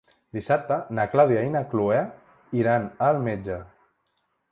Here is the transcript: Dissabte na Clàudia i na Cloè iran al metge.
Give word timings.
Dissabte 0.35 0.77
na 0.99 1.03
Clàudia 1.11 1.43
i 1.47 1.51
na 1.55 1.61
Cloè 1.73 1.99
iran 2.61 2.87
al 3.09 3.21
metge. 3.29 3.59